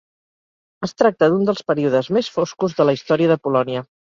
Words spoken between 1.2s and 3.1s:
d'un dels períodes més foscos de la